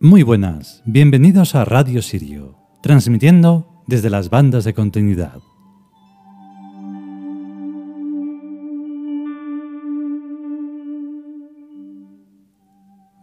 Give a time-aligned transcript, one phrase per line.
[0.00, 5.40] Muy buenas, bienvenidos a Radio Sirio, transmitiendo desde las bandas de continuidad.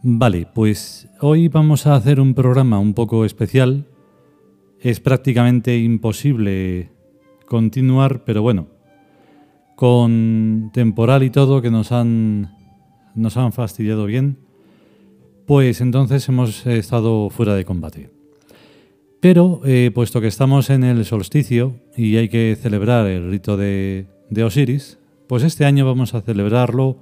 [0.03, 3.87] Vale, pues hoy vamos a hacer un programa un poco especial.
[4.81, 6.91] Es prácticamente imposible
[7.45, 8.67] continuar, pero bueno,
[9.77, 12.53] con temporal y todo que nos han,
[13.15, 14.44] nos han fastidiado bien,
[15.45, 18.09] pues entonces hemos estado fuera de combate.
[19.19, 24.07] Pero, eh, puesto que estamos en el solsticio y hay que celebrar el rito de,
[24.29, 26.97] de Osiris, pues este año vamos a celebrarlo,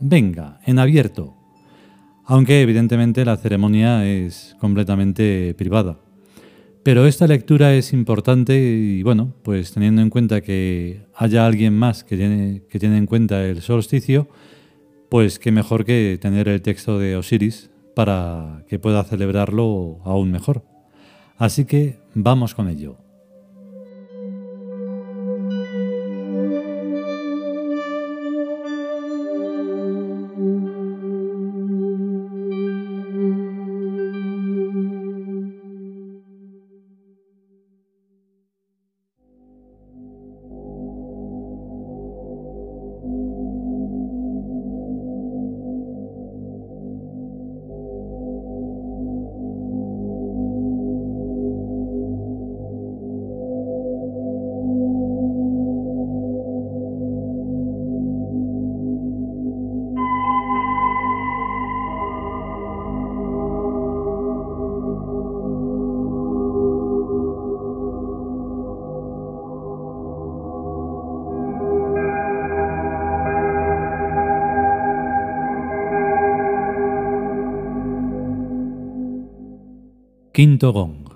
[0.00, 1.34] venga, en abierto.
[2.24, 6.00] Aunque evidentemente la ceremonia es completamente privada.
[6.82, 12.04] Pero esta lectura es importante y bueno, pues teniendo en cuenta que haya alguien más
[12.04, 14.28] que tiene, que tiene en cuenta el solsticio,
[15.08, 20.64] pues qué mejor que tener el texto de Osiris para que pueda celebrarlo aún mejor.
[21.38, 23.05] Así que vamos con ello.
[80.36, 81.08] Quinto gong.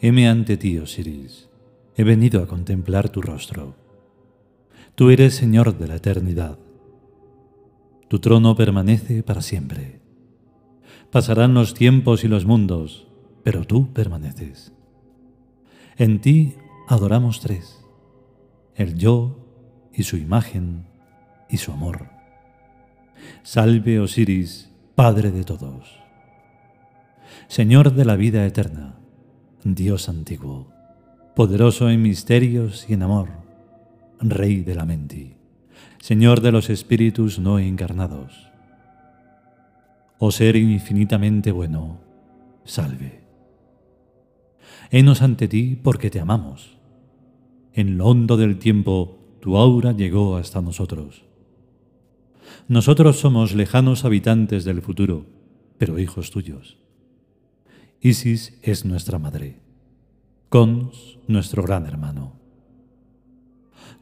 [0.00, 1.50] Heme ante ti, Osiris.
[1.94, 3.74] He venido a contemplar tu rostro.
[4.94, 6.58] Tú eres Señor de la eternidad.
[8.08, 10.00] Tu trono permanece para siempre.
[11.10, 13.08] Pasarán los tiempos y los mundos,
[13.42, 14.72] pero tú permaneces.
[15.98, 16.54] En ti
[16.88, 17.84] adoramos tres,
[18.74, 19.41] el yo,
[19.94, 20.84] y su imagen
[21.48, 22.08] y su amor.
[23.42, 26.00] Salve Osiris, Padre de todos.
[27.48, 28.96] Señor de la vida eterna,
[29.64, 30.72] Dios antiguo,
[31.34, 33.28] poderoso en misterios y en amor,
[34.20, 35.36] Rey de la mente,
[36.00, 38.48] Señor de los espíritus no encarnados.
[40.18, 42.00] Oh ser infinitamente bueno,
[42.64, 43.22] salve.
[44.90, 46.76] Henos ante ti porque te amamos.
[47.72, 51.24] En lo hondo del tiempo, tu aura llegó hasta nosotros.
[52.68, 55.26] Nosotros somos lejanos habitantes del futuro,
[55.78, 56.78] pero hijos tuyos.
[58.00, 59.58] Isis es nuestra madre,
[60.48, 62.34] Cons nuestro gran hermano.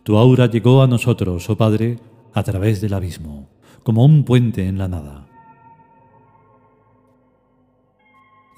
[0.02, 1.98] Tu aura llegó a nosotros, oh Padre,
[2.34, 3.48] a través del abismo,
[3.82, 5.26] como un puente en la nada.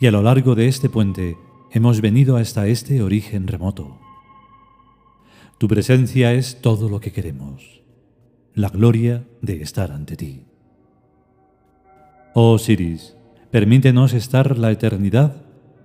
[0.00, 1.36] Y a lo largo de este puente
[1.70, 4.00] hemos venido hasta este origen remoto
[5.62, 7.82] tu presencia es todo lo que queremos,
[8.52, 10.42] la gloria de estar ante ti.
[12.34, 13.14] Oh Siris,
[13.52, 15.36] permítenos estar la eternidad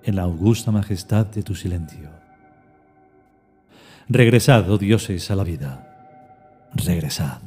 [0.01, 2.09] en la augusta majestad de tu silencio.
[4.09, 6.67] Regresad, oh dioses, a la vida.
[6.73, 7.43] Regresad.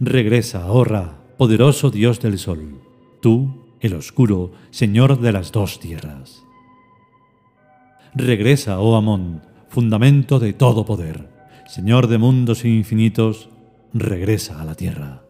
[0.00, 2.78] Regresa, oh Ra, poderoso Dios del sol,
[3.22, 6.42] tú, el oscuro, Señor de las dos tierras.
[8.14, 11.30] Regresa, oh Amón, fundamento de todo poder,
[11.66, 13.48] Señor de mundos infinitos,
[13.94, 15.22] regresa a la tierra.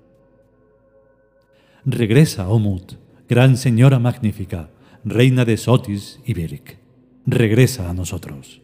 [1.84, 2.94] Regresa, Omut,
[3.28, 4.70] gran señora magnífica,
[5.04, 6.78] reina de Sotis y Beric.
[7.24, 8.62] Regresa a nosotros.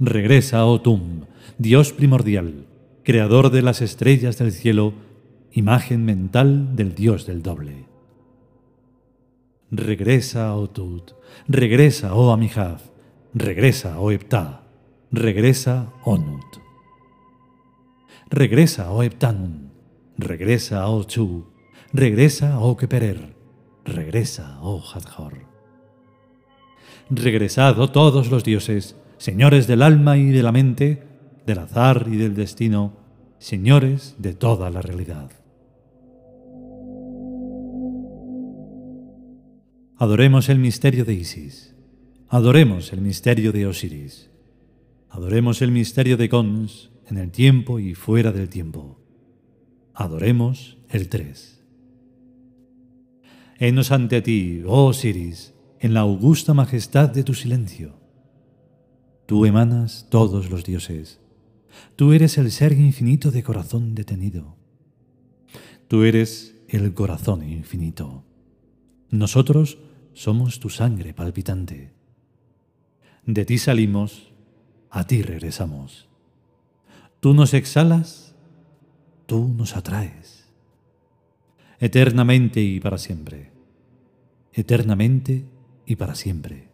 [0.00, 1.26] Regresa, Otum,
[1.58, 2.66] Dios primordial,
[3.04, 4.94] creador de las estrellas del cielo,
[5.52, 7.86] imagen mental del Dios del doble.
[9.70, 11.12] Regresa, Otut,
[11.46, 12.93] regresa, oh Amijav,
[13.34, 14.62] Regresa, oh Epta.
[15.10, 16.60] Regresa, Onut.
[18.30, 19.72] Regresa, oh Eptanun.
[20.16, 21.52] Regresa, oh Chu.
[21.92, 23.34] Regresa, oh Keperer.
[23.84, 25.54] Regresa, oh Hadjor.
[27.10, 31.02] Regresad, oh todos los dioses, señores del alma y de la mente,
[31.44, 32.96] del azar y del destino,
[33.38, 35.30] señores de toda la realidad.
[39.98, 41.73] Adoremos el misterio de Isis.
[42.28, 44.30] Adoremos el misterio de Osiris.
[45.10, 48.98] Adoremos el misterio de Cons en el tiempo y fuera del tiempo.
[49.92, 51.62] Adoremos el 3.
[53.58, 58.00] Henos ante ti, oh Osiris, en la augusta majestad de tu silencio.
[59.26, 61.20] Tú emanas todos los dioses.
[61.94, 64.56] Tú eres el ser infinito de corazón detenido.
[65.88, 68.24] Tú eres el corazón infinito.
[69.10, 69.78] Nosotros
[70.14, 71.92] somos tu sangre palpitante.
[73.26, 74.32] De ti salimos,
[74.90, 76.08] a ti regresamos.
[77.20, 78.34] Tú nos exhalas,
[79.24, 80.50] tú nos atraes.
[81.80, 83.50] Eternamente y para siempre.
[84.52, 85.46] Eternamente
[85.86, 86.68] y para siempre.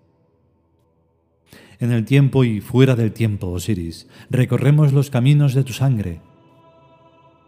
[1.78, 6.20] En el tiempo y fuera del tiempo, Osiris, recorremos los caminos de tu sangre.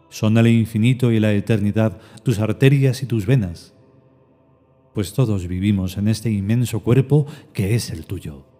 [0.09, 3.73] Son el infinito y la eternidad tus arterias y tus venas,
[4.93, 8.52] pues todos vivimos en este inmenso cuerpo que es el tuyo.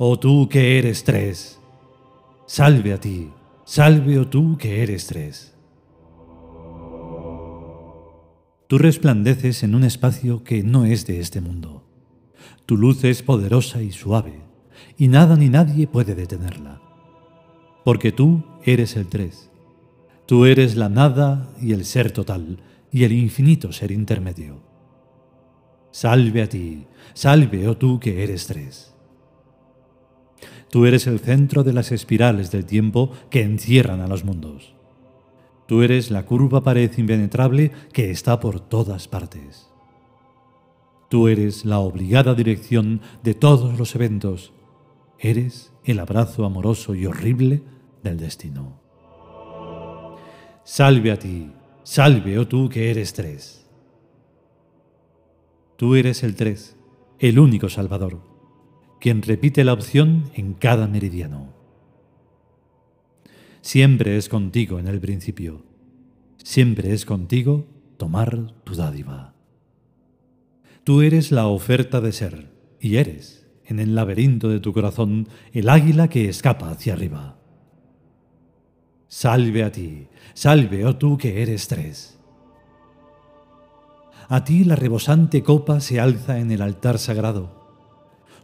[0.00, 1.58] Oh tú que eres tres,
[2.46, 3.32] salve a ti,
[3.64, 5.56] salve oh tú que eres tres.
[8.68, 11.82] Tú resplandeces en un espacio que no es de este mundo.
[12.64, 14.40] Tu luz es poderosa y suave,
[14.96, 16.80] y nada ni nadie puede detenerla.
[17.84, 19.50] Porque tú eres el tres.
[20.26, 22.62] Tú eres la nada y el ser total,
[22.92, 24.60] y el infinito ser intermedio.
[25.90, 28.94] Salve a ti, salve, oh tú que eres tres.
[30.70, 34.74] Tú eres el centro de las espirales del tiempo que encierran a los mundos.
[35.66, 39.70] Tú eres la curva pared impenetrable que está por todas partes.
[41.08, 44.52] Tú eres la obligada dirección de todos los eventos.
[45.18, 47.62] Eres el abrazo amoroso y horrible
[48.02, 48.80] del destino.
[50.64, 51.50] Salve a ti,
[51.82, 53.66] salve, oh tú que eres tres.
[55.76, 56.76] Tú eres el tres,
[57.18, 58.20] el único Salvador,
[59.00, 61.54] quien repite la opción en cada meridiano.
[63.60, 65.62] Siempre es contigo en el principio,
[66.42, 67.66] siempre es contigo
[67.96, 69.34] tomar tu dádiva.
[70.84, 72.50] Tú eres la oferta de ser,
[72.80, 77.38] y eres, en el laberinto de tu corazón, el águila que escapa hacia arriba.
[79.08, 82.18] Salve a ti, salve, oh tú que eres tres.
[84.28, 87.57] A ti la rebosante copa se alza en el altar sagrado.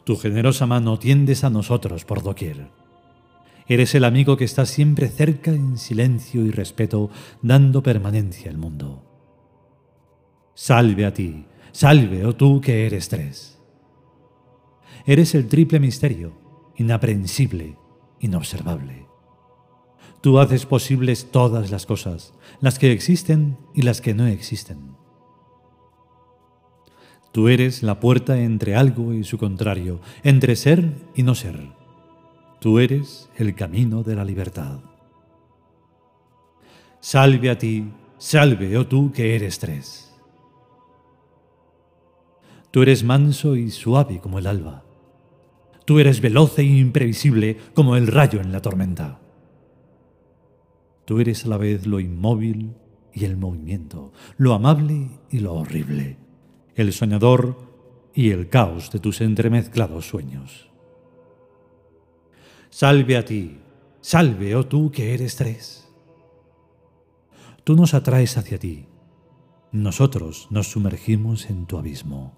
[0.04, 2.68] Tu generosa mano tiendes a nosotros por doquier.
[3.66, 7.10] Eres el amigo que está siempre cerca en silencio y respeto,
[7.40, 9.02] dando permanencia al mundo.
[10.54, 13.58] Salve a ti, Salve, oh tú que eres tres.
[15.06, 16.32] Eres el triple misterio,
[16.76, 17.76] inaprensible,
[18.20, 19.08] inobservable.
[20.20, 24.93] Tú haces posibles todas las cosas, las que existen y las que no existen.
[27.34, 31.58] Tú eres la puerta entre algo y su contrario, entre ser y no ser.
[32.60, 34.78] Tú eres el camino de la libertad.
[37.00, 40.14] Salve a ti, salve, oh tú que eres tres.
[42.70, 44.84] Tú eres manso y suave como el alba.
[45.84, 49.18] Tú eres veloz e imprevisible como el rayo en la tormenta.
[51.04, 52.76] Tú eres a la vez lo inmóvil
[53.12, 56.23] y el movimiento, lo amable y lo horrible,
[56.76, 57.56] el soñador
[58.14, 60.70] y el caos de tus entremezclados sueños.
[62.70, 63.58] Salve a ti,
[64.00, 65.88] salve, oh tú que eres tres.
[67.62, 68.86] Tú nos atraes hacia ti,
[69.72, 72.36] nosotros nos sumergimos en tu abismo.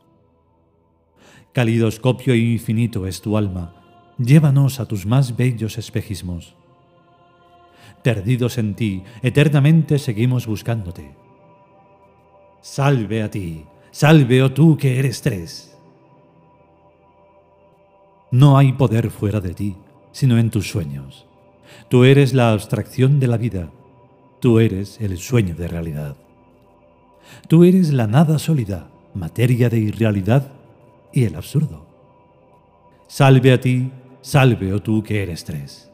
[1.52, 6.54] Calidoscopio infinito es tu alma, llévanos a tus más bellos espejismos.
[8.02, 11.16] Perdidos en ti, eternamente seguimos buscándote.
[12.60, 13.64] Salve a ti,
[13.96, 15.74] salve oh tú que eres tres.
[18.30, 19.74] No hay poder fuera de ti,
[20.12, 21.24] sino en tus sueños.
[21.88, 23.70] Tú eres la abstracción de la vida,
[24.38, 26.14] tú eres el sueño de realidad.
[27.48, 30.52] Tú eres la nada sólida, materia de irrealidad
[31.10, 31.86] y el absurdo.
[33.08, 35.90] Salve a ti, salve, oh tú que eres tres.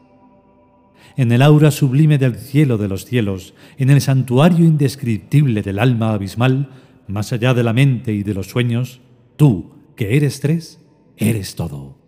[1.16, 6.14] En el aura sublime del cielo de los cielos, en el santuario indescriptible del alma
[6.14, 6.68] abismal,
[7.06, 9.00] más allá de la mente y de los sueños,
[9.36, 10.80] tú, que eres tres,
[11.16, 11.98] eres todo.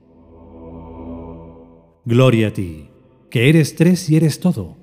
[2.05, 2.89] Gloria a ti,
[3.31, 4.77] que eres tres y eres todo.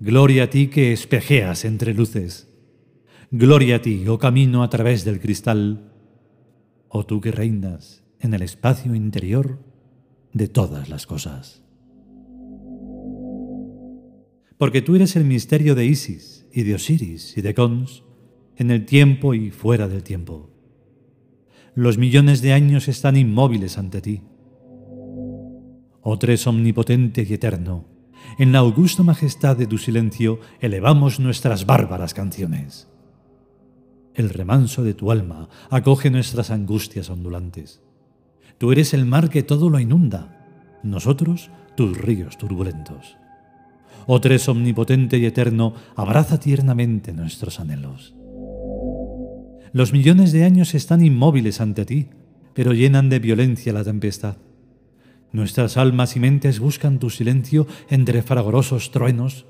[0.00, 2.48] Gloria a ti que espejeas entre luces.
[3.30, 5.92] Gloria a ti, oh camino a través del cristal,
[6.88, 9.58] oh tú que reinas en el espacio interior
[10.32, 11.62] de todas las cosas.
[14.58, 18.04] Porque tú eres el misterio de Isis y de Osiris y de Cons
[18.62, 20.48] en el tiempo y fuera del tiempo.
[21.74, 24.22] Los millones de años están inmóviles ante ti.
[26.00, 27.86] Oh tres omnipotente y eterno,
[28.38, 32.88] en la augusta majestad de tu silencio elevamos nuestras bárbaras canciones.
[34.14, 37.82] El remanso de tu alma acoge nuestras angustias ondulantes.
[38.58, 40.46] Tú eres el mar que todo lo inunda,
[40.82, 43.16] nosotros tus ríos turbulentos.
[44.06, 48.14] Oh tres omnipotente y eterno, abraza tiernamente nuestros anhelos.
[49.72, 52.08] Los millones de años están inmóviles ante ti,
[52.52, 54.36] pero llenan de violencia la tempestad.
[55.32, 59.46] Nuestras almas y mentes buscan tu silencio entre fragorosos truenos,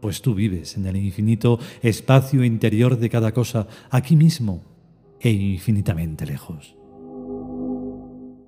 [0.00, 4.62] pues tú vives en el infinito espacio interior de cada cosa, aquí mismo
[5.18, 6.76] e infinitamente lejos.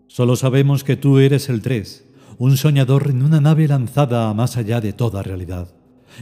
[0.07, 4.57] Solo sabemos que tú eres el tres, un soñador en una nave lanzada a más
[4.57, 5.75] allá de toda realidad,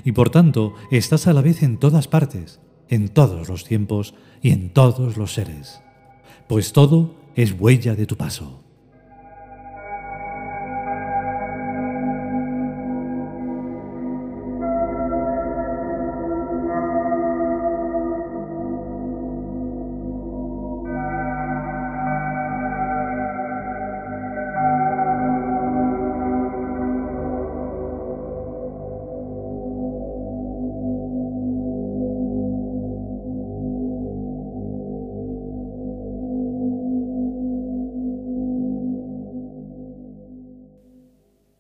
[0.03, 4.51] y por tanto estás a la vez en todas partes, en todos los tiempos y
[4.51, 5.81] en todos los seres,
[6.49, 8.64] pues todo es huella de tu paso.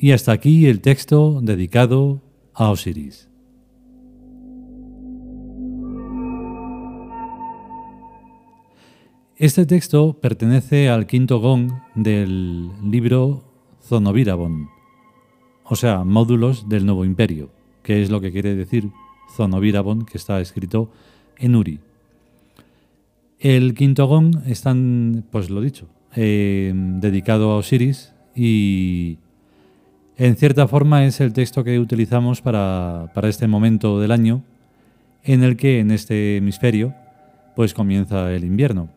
[0.04, 2.20] Y hasta aquí el texto dedicado
[2.52, 3.30] a Osiris.
[9.36, 13.44] Este texto pertenece al quinto gong del libro
[13.82, 14.68] Zonovirabon,
[15.64, 17.48] o sea, módulos del nuevo imperio,
[17.82, 18.90] que es lo que quiere decir
[19.34, 20.90] Zonovirabon, que está escrito
[21.38, 21.80] en Uri.
[23.38, 24.76] El quinto gong está,
[25.30, 29.16] pues lo dicho, eh, dedicado a Osiris y
[30.16, 34.42] en cierta forma es el texto que utilizamos para, este momento del año
[35.24, 36.94] en el que en este hemisferio
[37.56, 38.88] pues comienza el invierno.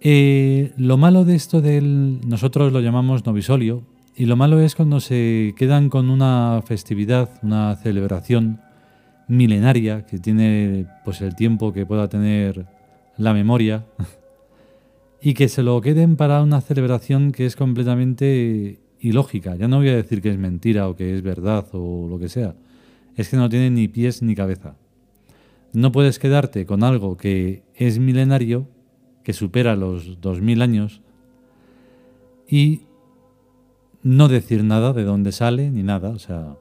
[0.00, 3.84] Eh, lo malo de esto del nosotros lo llamamos novisolio
[4.16, 8.60] y lo malo es cuando se quedan con una festividad, una celebración
[9.28, 12.66] milenaria que tiene pues el tiempo que pueda tener
[13.16, 13.84] la memoria
[15.22, 19.56] y que se lo queden para una celebración que es completamente y lógica.
[19.56, 22.28] Ya no voy a decir que es mentira o que es verdad o lo que
[22.28, 22.54] sea.
[23.16, 24.76] Es que no tiene ni pies ni cabeza.
[25.72, 28.68] No puedes quedarte con algo que es milenario,
[29.24, 31.02] que supera los 2000 años,
[32.48, 32.82] y
[34.04, 36.10] no decir nada de dónde sale ni nada.
[36.10, 36.56] O sea,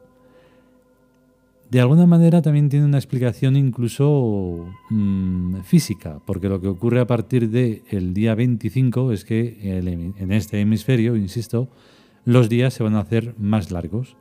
[1.69, 7.07] de alguna manera también tiene una explicación incluso mm, física, porque lo que ocurre a
[7.07, 9.57] partir del día 25 es que
[10.17, 11.69] en este hemisferio, insisto,
[12.25, 14.16] los días se van a hacer más largos.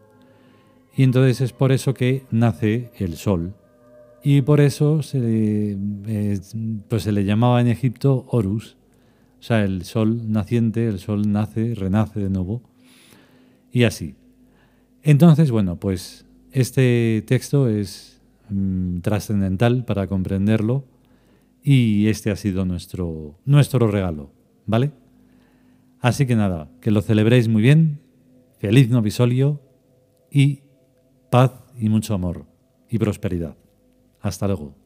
[0.97, 3.55] Y entonces es por eso que nace el sol.
[4.23, 5.79] Y por eso se,
[6.89, 8.77] pues se le llamaba en Egipto Horus,
[9.39, 12.61] o sea, el sol naciente, el sol nace, renace de nuevo,
[13.73, 14.17] y así.
[15.03, 20.85] Entonces, bueno, pues este texto es mm, trascendental para comprenderlo
[21.63, 24.31] y este ha sido nuestro, nuestro regalo,
[24.67, 24.93] ¿vale?
[26.01, 28.01] Así que nada, que lo celebréis muy bien,
[28.59, 29.61] feliz novisolio
[30.31, 30.63] y
[31.31, 32.47] paz y mucho amor
[32.89, 33.57] y prosperidad.
[34.21, 34.80] Hasta luego.